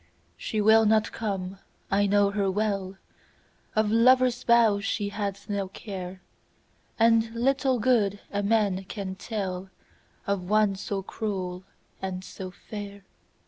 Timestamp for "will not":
0.61-1.11